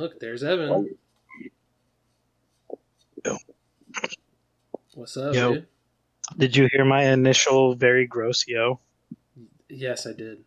[0.00, 0.96] Look, there's Evan.
[2.70, 2.78] Oh.
[3.22, 3.36] Yo.
[4.94, 5.52] What's up, Yo.
[5.52, 5.66] dude?
[6.38, 8.80] Did you hear my initial very gross yo?
[9.68, 10.38] Yes, I did.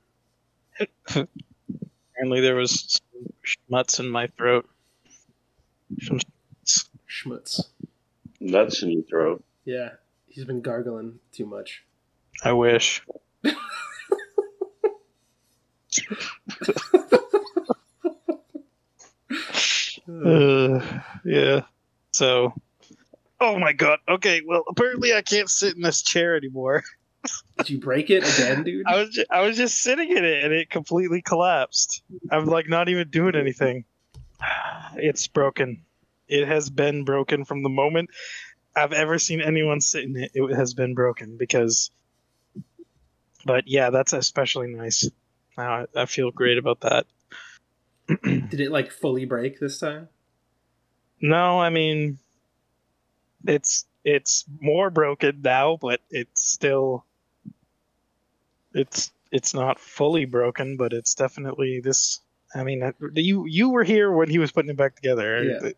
[1.07, 4.67] Apparently there was some schmutz in my throat.
[6.01, 6.20] Some
[7.07, 7.67] Schmutz.
[8.39, 9.43] Nuts in your throat.
[9.65, 9.89] Yeah,
[10.25, 11.83] he's been gargling too much.
[12.43, 13.04] I wish.
[20.07, 20.79] Uh,
[21.25, 21.61] yeah.
[22.11, 22.54] So,
[23.39, 24.00] oh my god.
[24.07, 24.41] Okay.
[24.45, 26.83] Well, apparently I can't sit in this chair anymore.
[27.57, 28.86] Did you break it again, dude?
[28.86, 32.03] I was ju- I was just sitting in it and it completely collapsed.
[32.31, 33.86] I'm like not even doing anything.
[34.95, 35.86] It's broken.
[36.28, 38.11] It has been broken from the moment
[38.75, 40.31] I've ever seen anyone sit in it.
[40.36, 41.89] It has been broken because.
[43.44, 45.09] But yeah, that's especially nice.
[45.58, 47.08] Now I, I feel great about that.
[48.23, 50.09] Did it like fully break this time?
[51.22, 52.17] No, I mean,
[53.48, 57.06] it's it's more broken now, but it's still
[58.73, 62.20] it's it's not fully broken, but it's definitely this.
[62.56, 65.44] I mean, uh, you you were here when he was putting it back together.
[65.44, 65.67] Yeah.
[65.70, 65.78] It-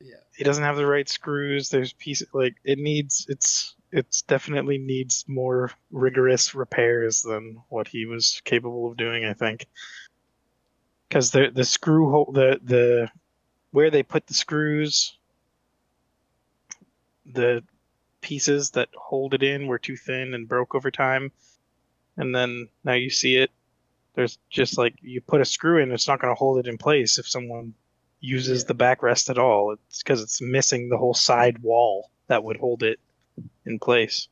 [0.00, 0.16] Yeah.
[0.38, 1.68] It doesn't have the right screws.
[1.68, 3.26] There's pieces like it needs.
[3.28, 9.24] It's it's definitely needs more rigorous repairs than what he was capable of doing.
[9.26, 9.66] I think
[11.12, 13.06] because the the screw hole the the
[13.70, 15.18] where they put the screws
[17.26, 17.62] the
[18.22, 21.30] pieces that hold it in were too thin and broke over time.
[22.16, 23.50] And then now you see it
[24.14, 26.78] there's just like you put a screw in it's not going to hold it in
[26.78, 27.74] place if someone
[28.20, 28.68] uses Yeah.
[28.68, 29.72] the backrest at all.
[29.72, 32.98] It's because it's missing the whole side wall that would hold it
[33.66, 34.28] in place.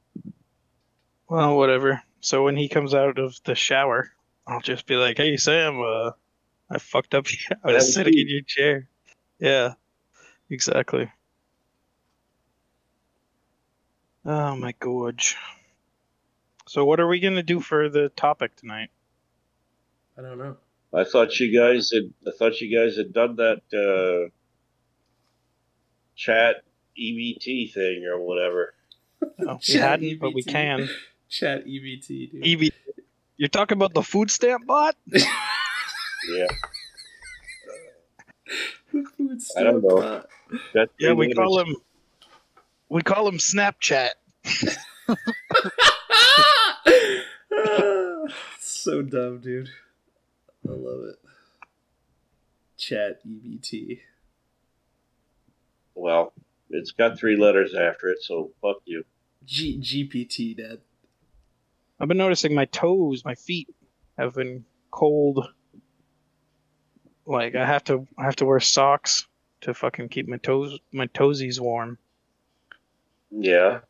[1.28, 2.02] Well whatever.
[2.20, 4.10] So when he comes out of the shower
[4.46, 6.10] i'll just be like hey sam uh
[6.70, 7.26] i fucked up
[7.64, 8.88] i Have was sitting in your chair
[9.38, 9.74] yeah
[10.48, 11.10] exactly
[14.24, 15.36] Oh my gorge.
[16.66, 18.90] So what are we gonna do for the topic tonight?
[20.18, 20.56] I don't know.
[20.92, 22.12] I thought you guys had.
[22.26, 24.30] I thought you guys had done that uh,
[26.16, 26.56] chat
[26.98, 28.74] EBT thing or whatever.
[29.38, 30.88] No, we hadn't, but we can.
[31.30, 32.44] Chat EBT, dude.
[32.44, 32.72] EV.
[33.36, 34.96] You're talking about the food stamp bot?
[36.28, 36.46] Yeah,
[38.90, 39.96] Food I don't know.
[39.96, 40.26] bot.
[40.74, 41.74] That's Yeah, we call letters.
[41.74, 41.82] him.
[42.88, 44.10] We call him Snapchat.
[48.58, 49.68] so dumb, dude.
[50.68, 51.16] I love it.
[52.76, 54.00] Chat EBT.
[55.94, 56.32] Well,
[56.70, 59.04] it's got three letters after it, so fuck you.
[59.44, 60.80] G GPT, Dad.
[61.98, 63.68] I've been noticing my toes, my feet,
[64.18, 65.46] have been cold.
[67.26, 69.26] Like I have to, I have to wear socks
[69.62, 71.98] to fucking keep my toes, my toesies warm.
[73.30, 73.80] Yeah,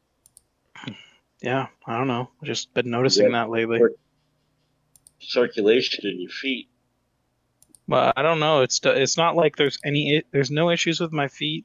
[1.43, 2.29] Yeah, I don't know.
[2.45, 3.81] Just been noticing that lately.
[5.21, 6.69] circulation in your feet.
[7.87, 8.61] Well, I don't know.
[8.61, 11.65] It's it's not like there's any there's no issues with my feet.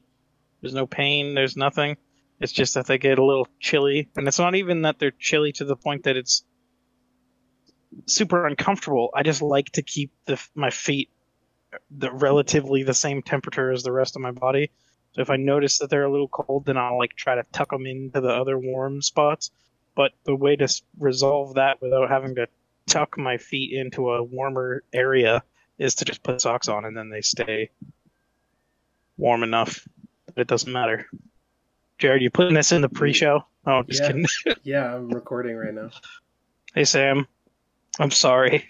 [0.60, 1.34] There's no pain.
[1.34, 1.96] There's nothing.
[2.40, 5.52] It's just that they get a little chilly, and it's not even that they're chilly
[5.52, 6.44] to the point that it's
[8.06, 9.10] super uncomfortable.
[9.14, 11.10] I just like to keep the my feet
[11.90, 14.70] the relatively the same temperature as the rest of my body.
[15.12, 17.70] So if I notice that they're a little cold, then I'll like try to tuck
[17.70, 19.50] them into the other warm spots.
[19.94, 22.46] But the way to resolve that without having to
[22.86, 25.42] tuck my feet into a warmer area
[25.78, 27.70] is to just put socks on and then they stay
[29.16, 29.86] warm enough
[30.26, 31.06] that it doesn't matter.
[31.98, 33.44] Jared, you putting this in the pre-show?
[33.66, 34.06] Oh, just Yeah.
[34.08, 34.26] kidding.
[34.62, 35.90] Yeah, I'm recording right now.
[36.74, 37.26] hey Sam,
[37.98, 38.68] I'm sorry.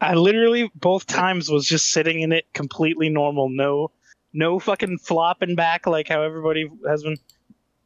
[0.00, 3.90] I literally both times was just sitting in it completely normal, no,
[4.32, 7.16] no fucking flopping back like how everybody has been.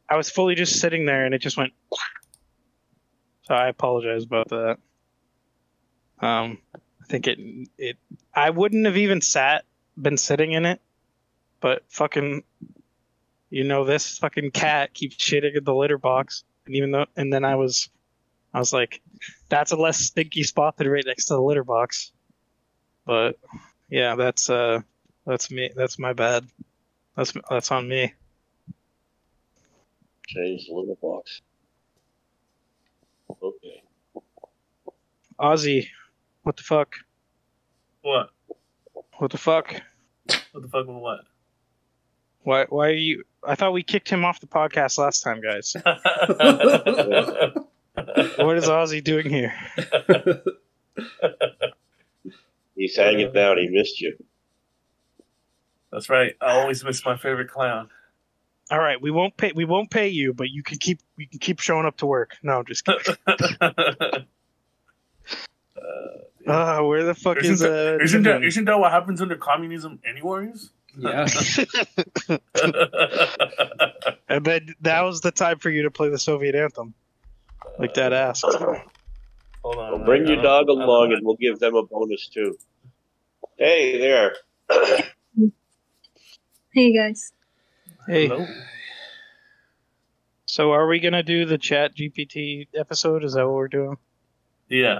[0.09, 1.73] I was fully just sitting there and it just went.
[3.43, 4.77] So I apologize about that.
[6.21, 7.39] Um, I think it
[7.77, 7.97] it
[8.33, 9.65] I wouldn't have even sat
[9.99, 10.79] been sitting in it,
[11.59, 12.43] but fucking,
[13.49, 17.33] you know this fucking cat keeps shitting in the litter box, and even though and
[17.33, 17.89] then I was,
[18.53, 19.01] I was like,
[19.49, 22.11] that's a less stinky spot than right next to the litter box,
[23.05, 23.37] but
[23.89, 24.81] yeah, that's uh,
[25.25, 25.69] that's me.
[25.75, 26.45] That's my bad.
[27.15, 28.13] That's that's on me.
[30.27, 31.41] Change the little box.
[33.29, 33.83] Okay.
[35.39, 35.87] Ozzy,
[36.43, 36.95] what the fuck?
[38.01, 38.29] What?
[39.17, 39.73] What the fuck?
[40.51, 41.19] What the fuck with what?
[42.43, 43.23] Why why are you?
[43.43, 45.75] I thought we kicked him off the podcast last time, guys.
[48.37, 49.53] What is Ozzy doing here?
[52.75, 53.57] He's hanging down.
[53.57, 54.17] He missed you.
[55.91, 56.33] That's right.
[56.41, 57.89] I always miss my favorite clown.
[58.71, 59.51] All right, we won't pay.
[59.53, 60.99] We won't pay you, but you can keep.
[61.17, 62.37] You can keep showing up to work.
[62.41, 63.15] No, I'm just kidding.
[63.27, 64.21] uh,
[66.47, 68.03] Uh, where the fuck isn't, is that, uh?
[68.03, 68.43] isn't that Jim?
[68.43, 70.71] isn't that what happens under communism anyways?
[70.97, 71.27] Yeah.
[74.29, 76.93] And then that was the time for you to play the Soviet anthem,
[77.79, 78.43] like that uh, asked.
[78.45, 78.81] Hold on.
[79.63, 82.57] Well, bring I your don't- dog along, and we'll give them a bonus too.
[83.57, 84.35] Hey there.
[86.73, 87.33] Hey guys.
[88.07, 88.47] Hey, Hello?
[90.45, 93.25] so are we gonna do the Chat GPT episode?
[93.25, 93.97] Is that what we're doing?
[94.69, 94.99] Yeah.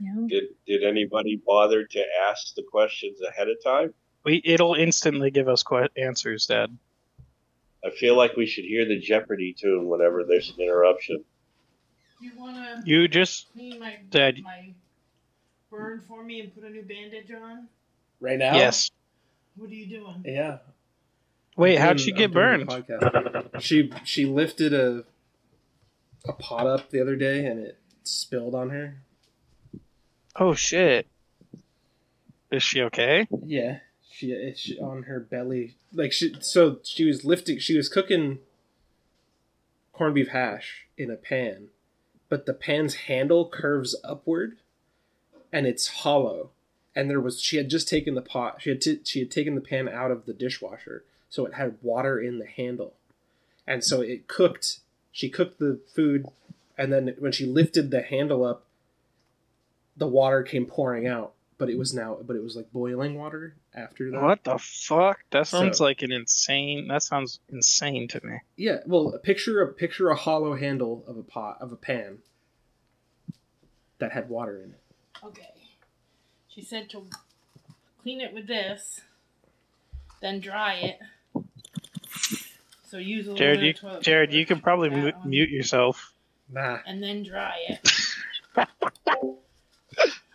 [0.00, 0.26] Yeah.
[0.26, 3.94] Did did anybody bother to ask the questions ahead of time?
[4.24, 6.76] We it'll instantly give us que- answers, Dad.
[7.86, 11.24] I feel like we should hear the Jeopardy tune whenever there's an interruption.
[12.20, 14.38] You wanna You just clean my Dad.
[14.42, 14.72] my
[15.70, 17.68] burn for me and put a new bandage on?
[18.20, 18.54] Right now?
[18.56, 18.90] yes.
[19.56, 20.22] What are you doing?
[20.24, 20.58] Yeah.
[21.56, 22.70] Wait, I'm how'd doing- she get burned?
[23.60, 25.04] She she lifted a
[26.26, 28.96] a pot up the other day and it spilled on her.
[30.34, 31.06] Oh shit.
[32.50, 33.26] Is she okay?
[33.44, 33.78] Yeah,
[34.16, 35.76] she, she on her belly.
[35.92, 37.58] Like she, so she was lifting.
[37.58, 38.38] She was cooking
[39.92, 41.68] corned beef hash in a pan,
[42.30, 44.56] but the pan's handle curves upward,
[45.52, 46.50] and it's hollow.
[46.94, 48.62] And there was she had just taken the pot.
[48.62, 51.76] She had t- she had taken the pan out of the dishwasher, so it had
[51.82, 52.94] water in the handle,
[53.66, 54.80] and so it cooked.
[55.12, 56.26] She cooked the food,
[56.78, 58.64] and then when she lifted the handle up,
[59.94, 63.54] the water came pouring out but it was now but it was like boiling water
[63.74, 65.20] after that What the fuck?
[65.30, 66.88] That sounds So- like an insane.
[66.88, 68.38] That sounds insane to me.
[68.56, 72.18] yeah well a picture a picture a hollow handle of a pot of a pan
[73.98, 74.80] that had water in it
[75.24, 75.52] Okay.
[76.48, 77.06] She said to
[78.02, 79.00] clean it with this,
[80.20, 80.98] then dry it.
[82.84, 85.14] So use a little Jared, bit you of toilet Jared, paper you can probably with
[85.24, 86.12] mu- mute yourself.
[86.50, 87.90] nah and then dry it.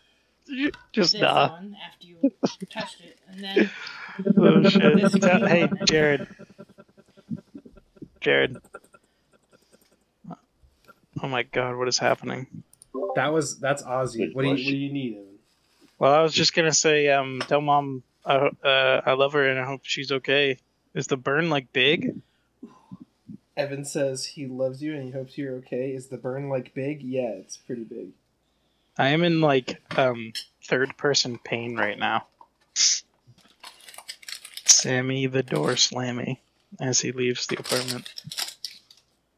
[0.91, 1.51] Just This nah.
[1.51, 2.31] one after you
[2.69, 3.69] touched it, and then
[4.37, 5.01] Oh shit.
[5.01, 5.69] This Tell- hey.
[5.85, 6.27] Jared.
[8.19, 8.57] Jared.
[11.23, 12.47] Oh my god, what is happening?
[13.15, 15.27] that was that's ozzy what do you what do you need Evan?
[15.99, 19.59] Well, I was just gonna say, um, tell mom, uh, uh, I love her and
[19.59, 20.57] I hope she's okay.
[20.93, 22.21] Is the burn like big?
[23.57, 27.01] evan says he loves you and he hopes you're okay is the burn like big
[27.01, 28.07] yeah it's pretty big
[29.01, 30.31] I am in like um
[30.67, 32.27] third person pain right now.
[34.63, 36.37] Sammy the door slammy
[36.79, 38.13] as he leaves the apartment.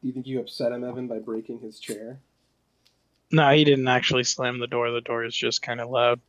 [0.02, 2.18] do you think you upset him evan by breaking his chair
[3.32, 4.90] No, he didn't actually slam the door.
[4.90, 6.20] The door is just kind of loud.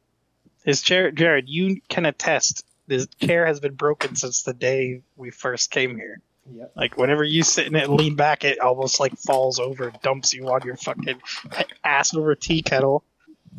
[0.64, 2.66] His chair, Jared, you can attest.
[2.88, 6.22] This chair has been broken since the day we first came here.
[6.56, 9.92] yep Like whenever you sit in it and lean back, it almost like falls over,
[10.04, 11.20] dumps you on your fucking
[11.84, 13.04] ass over a tea kettle,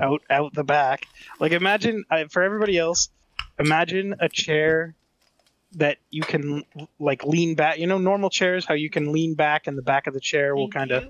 [0.01, 1.07] out out the back.
[1.41, 3.09] Like imagine I- for everybody else,
[3.59, 4.95] imagine a chair
[5.73, 6.65] that you can
[6.99, 7.79] like lean back.
[7.79, 10.55] You know, normal chairs, how you can lean back, and the back of the chair
[10.55, 11.05] will kind of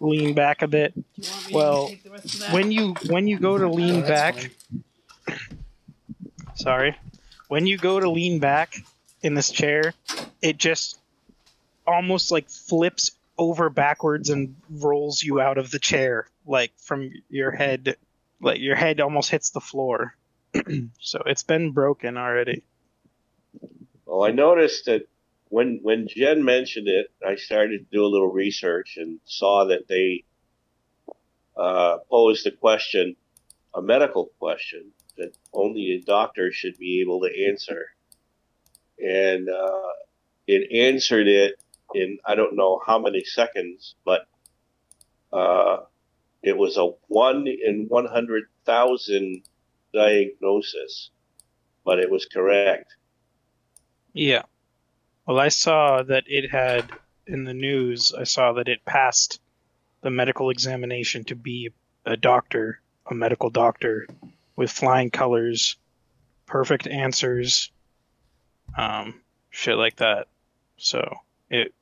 [0.00, 0.94] lean back a bit.
[0.94, 2.52] Do you want me well, to take the rest of that?
[2.52, 4.84] When you when you go to Oh, lean that's back, fine.
[6.54, 6.96] sorry,
[7.48, 8.76] when you go to lean back
[9.22, 9.94] in this chair,
[10.42, 10.98] it just
[11.86, 17.50] almost like flips over backwards and rolls you out of the chair, like from your
[17.50, 17.96] head,
[18.40, 20.14] like your head almost hits the floor.
[21.00, 22.62] so it's been broken already.
[24.06, 25.02] Well, I noticed that
[25.48, 29.88] when when Jen mentioned it, I started to do a little research and saw that
[29.88, 30.24] they
[31.56, 33.16] uh, posed a question,
[33.74, 37.86] a medical question that only a doctor should be able to answer,
[38.98, 39.92] and uh,
[40.46, 41.60] it answered it
[41.94, 44.26] in I don't know how many seconds, but
[45.32, 45.78] uh,
[46.42, 49.42] it was a one in one hundred thousand
[49.92, 51.10] diagnosis,
[51.84, 52.94] but it was correct.
[54.12, 54.42] Yeah.
[55.26, 56.90] Well, I saw that it had
[57.26, 58.14] in the news.
[58.14, 59.40] I saw that it passed
[60.00, 61.70] the medical examination to be
[62.06, 64.06] a doctor, a medical doctor,
[64.56, 65.76] with flying colors,
[66.46, 67.70] perfect answers,
[68.76, 70.28] um, shit like that.
[70.76, 71.16] So
[71.50, 71.74] it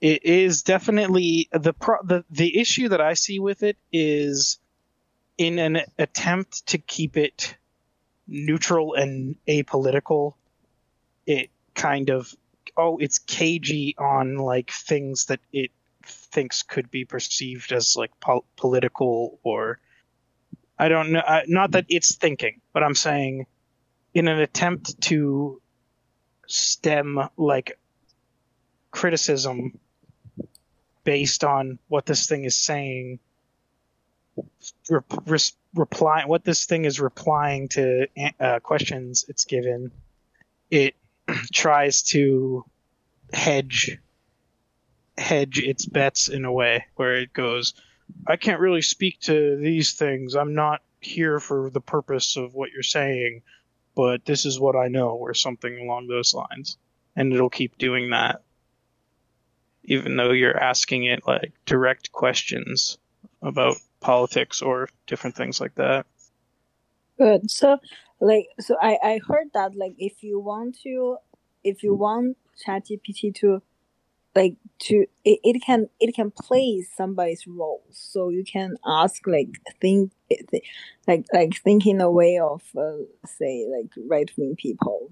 [0.00, 4.58] it is definitely the pro- the the issue that I see with it is
[5.38, 7.56] in an attempt to keep it
[8.26, 10.34] neutral and apolitical,
[11.26, 12.34] it kind of
[12.76, 15.70] oh, it's cagey on like things that it
[16.02, 19.78] thinks could be perceived as like pol- political or
[20.78, 21.20] I don't know.
[21.20, 23.46] Uh, not that it's thinking, but I'm saying
[24.12, 25.60] in an attempt to
[26.46, 27.78] stem like
[28.90, 29.78] criticism
[31.06, 33.20] based on what this thing is saying
[34.90, 38.08] re- res- replying what this thing is replying to
[38.40, 39.92] uh, questions it's given
[40.70, 40.94] it
[41.54, 42.64] tries to
[43.32, 43.98] hedge
[45.16, 47.72] hedge its bets in a way where it goes
[48.26, 50.34] i can't really speak to these things.
[50.34, 53.42] I'm not here for the purpose of what you're saying
[53.94, 56.76] but this is what i know or something along those lines.
[57.14, 58.42] And it'll keep doing that
[59.86, 62.98] even though you're asking it like direct questions
[63.42, 66.06] about politics or different things like that
[67.18, 67.50] Good.
[67.50, 67.78] So,
[68.20, 71.16] like, so I I heard that like if you want to,
[71.64, 73.62] if you want ChatGPT to,
[74.34, 77.84] like, to it, it can it can play somebody's role.
[77.90, 79.48] So you can ask like
[79.80, 80.62] think thi-
[81.08, 85.10] like like think in a way of uh, say like right wing people,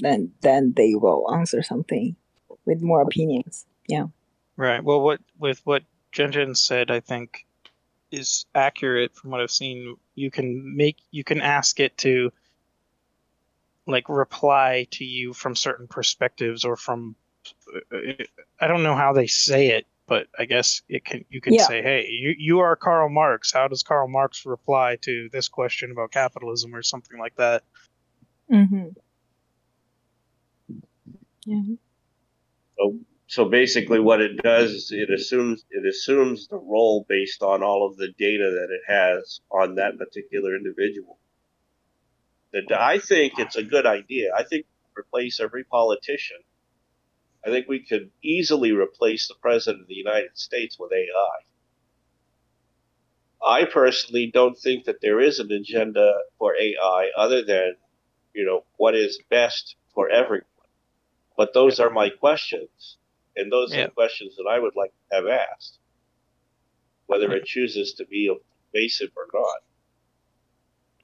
[0.00, 2.16] then then they will answer something
[2.64, 3.66] with more opinions.
[3.88, 4.06] Yeah.
[4.56, 4.82] Right.
[4.82, 7.46] Well, what with what Jen Jen said, I think
[8.10, 9.96] is accurate from what I've seen.
[10.14, 12.32] You can make you can ask it to
[13.86, 17.16] like reply to you from certain perspectives or from
[18.60, 21.66] I don't know how they say it, but I guess it can you can Yeah.
[21.66, 23.52] say, "Hey, you you are Karl Marx.
[23.52, 27.62] How does Karl Marx reply to this question about capitalism or something like that?"
[28.50, 28.88] Mm-hmm.
[31.44, 31.62] Yeah.
[32.78, 32.96] So,
[33.36, 37.86] so basically, what it does is it assumes it assumes the role based on all
[37.86, 41.18] of the data that it has on that particular individual.
[42.54, 44.32] And I think it's a good idea.
[44.34, 44.64] I think
[44.98, 46.38] replace every politician.
[47.44, 51.36] I think we could easily replace the president of the United States with AI.
[53.46, 57.76] I personally don't think that there is an agenda for AI other than,
[58.32, 60.46] you know, what is best for everyone.
[61.36, 62.96] But those are my questions,
[63.36, 63.86] and those are Yeah.
[63.86, 65.78] the questions that I would like to have asked,
[67.06, 68.30] whether it chooses to be
[68.74, 69.62] evasive or not.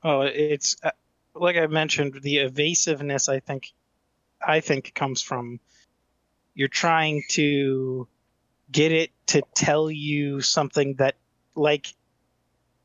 [0.04, 0.90] Oh, it's uh,
[1.34, 3.28] like I mentioned, the evasiveness.
[3.28, 3.72] I think,
[4.46, 5.60] I think comes from
[6.54, 8.08] you're trying to
[8.70, 11.16] get it to tell you something that,
[11.54, 11.94] like,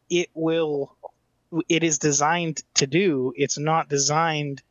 [0.10, 0.96] it will.
[1.70, 3.34] It is designed to do.
[3.36, 4.62] It's not designed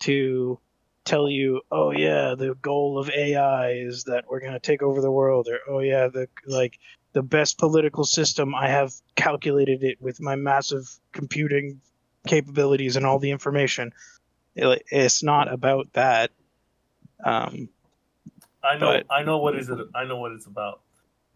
[0.00, 0.58] to
[1.06, 5.00] tell you, oh yeah, the goal of AI is that we're going to take over
[5.00, 6.78] the world, or oh yeah, the like
[7.12, 8.54] the best political system.
[8.54, 11.80] I have calculated it with my massive computing
[12.26, 13.92] capabilities and all the information.
[14.54, 16.30] It- it's not about that.
[17.24, 17.68] Um,
[18.62, 18.86] I know.
[18.86, 19.78] But- I know what is it.
[19.94, 20.80] I know what it's about.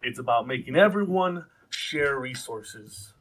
[0.03, 3.13] It's about making everyone share resources.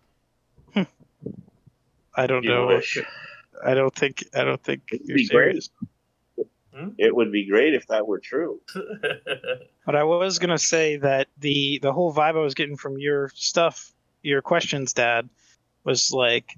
[2.16, 2.68] I don't You know.
[2.68, 2.98] wish.
[3.64, 4.24] I don't think.
[4.34, 5.70] I don't think you're serious.
[5.80, 5.89] great.
[6.72, 6.94] Serious.
[6.98, 8.62] It would be great if that were true.
[9.86, 13.32] But I was gonna say that the the whole vibe I was getting from your
[13.34, 15.28] stuff, your questions, Dad,
[15.84, 16.56] was like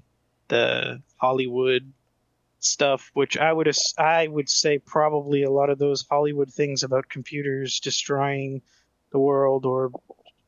[0.49, 1.93] the Hollywood
[2.59, 6.83] stuff, which I would as- I would say probably a lot of those Hollywood things
[6.83, 8.61] about computers destroying
[9.11, 9.91] the world or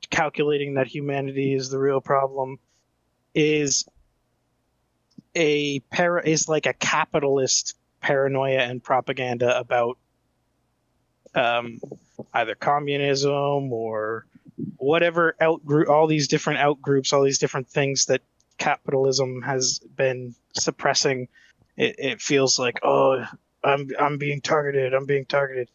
[0.09, 2.59] calculating that humanity is the real problem
[3.33, 3.85] is
[5.35, 9.97] a para is like a capitalist paranoia and propaganda about
[11.33, 11.79] um,
[12.35, 14.27] either communism or
[14.77, 18.21] whatever outgroup all these different outgroups all these different things that
[18.59, 21.27] capitalism has been suppressing
[21.75, 23.25] it, it feels like oh
[23.63, 25.69] i'm i'm being targeted i'm being targeted.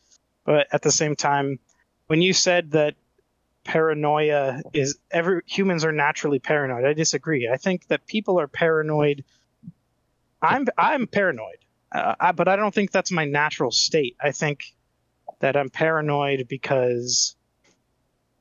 [0.45, 1.59] But at the same time
[2.07, 2.95] when you said that
[3.65, 7.49] paranoia is every humans are naturally paranoid i disagree.
[7.53, 9.25] I think that people are paranoid.
[10.41, 11.59] I'm i'm paranoid
[11.93, 14.17] uh, I, but i don't think that's my natural state.
[14.21, 14.75] I think
[15.41, 17.37] that I'm paranoid because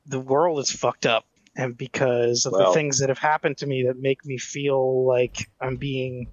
[0.06, 1.26] the world is fucked up
[1.56, 5.06] and because of Well- the things that have happened to me that make me feel
[5.06, 6.28] like I'm being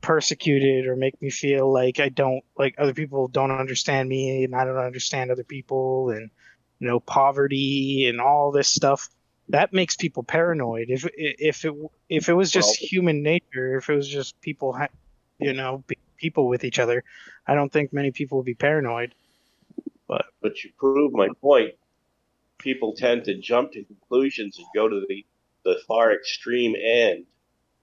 [0.00, 4.54] persecuted or make me feel like I don't like other people don't understand me and
[4.54, 6.30] I don't understand other people and
[6.78, 9.08] you know poverty and all this stuff.
[9.48, 10.86] That makes people paranoid.
[10.90, 11.74] If if it
[12.08, 14.88] if it was just Well- human nature if it was just people ha-
[15.38, 17.04] you know be people with each other
[17.46, 19.14] I don't think many people would be paranoid
[20.08, 21.74] But but you prove my point.
[22.58, 25.26] People tend to jump to conclusions and go to the,
[25.64, 27.26] the far extreme end.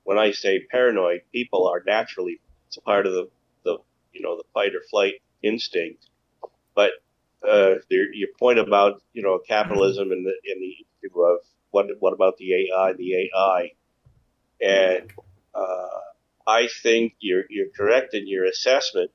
[0.03, 3.29] When I say paranoid, people are naturally it's part of the,
[3.65, 3.77] the
[4.13, 6.07] you know the fight or flight instinct.
[6.75, 6.91] But
[7.47, 8.07] uh, your,
[8.39, 10.75] point about you know capitalism and the in the
[11.07, 11.39] issue of
[11.71, 13.71] what what about the AI, the AI,
[14.61, 15.11] and
[15.55, 15.99] uh,
[16.47, 19.11] I think you're you're correct in your assessment.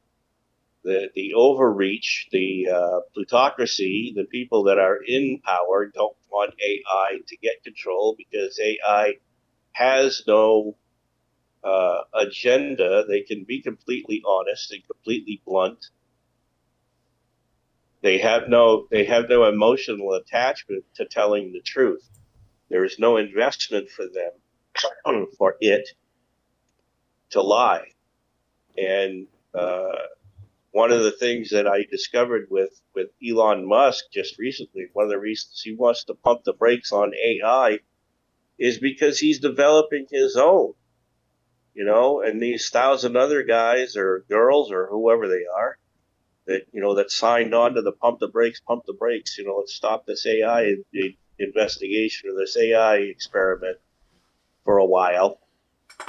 [0.85, 7.18] The the overreach, the uh, plutocracy, the people that are in power don't want AI
[7.26, 9.14] to get control because AI
[9.73, 10.76] has no
[11.64, 13.04] uh, agenda.
[13.08, 15.87] They can be completely honest and completely blunt.
[18.02, 22.08] They have no they have no emotional attachment to telling the truth.
[22.70, 25.88] There is no investment for them for it
[27.30, 27.88] to lie.
[28.76, 29.97] And uh,
[30.70, 35.11] one of the things that I discovered with with Elon Musk just recently, one of
[35.11, 37.78] the reasons he wants to pump the brakes on AI
[38.58, 40.75] is because he's developing his own
[41.78, 45.78] you know, and these thousand other guys or girls or whoever they are
[46.49, 49.44] that, you know, that signed on to the pump the brakes, pump the brakes, you
[49.44, 50.75] know, let's stop this AI
[51.38, 53.78] investigation or this AI experiment
[54.64, 55.38] for a while,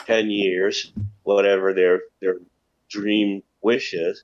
[0.05, 0.91] 10 years,
[1.23, 2.37] whatever their, their
[2.89, 4.23] dream wish is.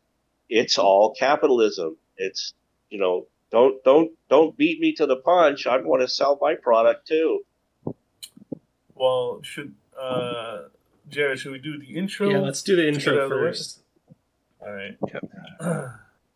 [0.50, 1.98] It's all capitalism.
[2.18, 2.54] It's,
[2.90, 5.68] you know, don't, don't, don't beat me to the punch.
[5.68, 7.42] I want to sell my product too.
[8.94, 10.64] Well, should, uh,
[11.10, 12.30] Jared, should we do the intro?
[12.30, 13.42] Yeah, let's do the intro of the way?
[13.44, 13.82] first.
[14.62, 14.98] All right.
[15.14, 15.24] Yep.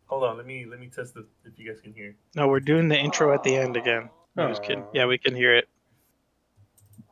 [0.06, 0.36] Hold on.
[0.36, 2.14] Let me let me test the, if you guys can hear.
[2.34, 4.10] No, we're doing the intro at the end again.
[4.36, 4.84] I'm just kidding.
[4.92, 5.68] Yeah, we can hear it.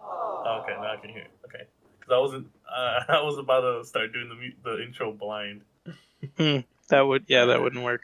[0.01, 1.31] Oh, okay, now I can hear it.
[1.45, 1.78] Okay, because
[2.11, 2.51] I wasn't.
[2.71, 5.63] Uh, I was about to start doing the the intro blind.
[6.89, 8.01] That would, yeah, that wouldn't work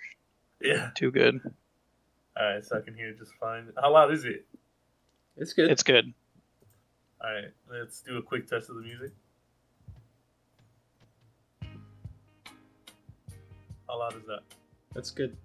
[0.61, 0.91] Yeah.
[0.95, 1.41] too good.
[2.37, 3.73] All right, so I can hear just fine.
[3.81, 4.45] How loud is it?
[5.37, 5.71] It's good.
[5.71, 6.13] It's good.
[7.23, 9.13] All right, let's do a quick test of the music.
[13.89, 14.41] How loud is that?
[14.95, 15.37] That's good.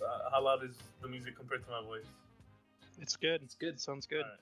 [0.00, 2.06] Uh, how loud is the music compared to my voice?
[3.00, 3.42] It's good.
[3.42, 3.80] It's good.
[3.80, 4.22] Sounds good.
[4.22, 4.38] All right.